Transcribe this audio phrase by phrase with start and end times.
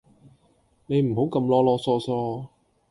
[0.87, 2.47] 你唔好咁囉囉嗦嗦